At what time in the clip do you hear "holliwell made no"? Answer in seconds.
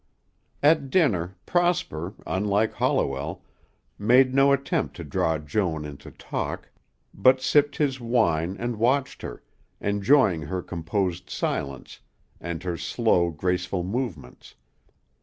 2.73-4.51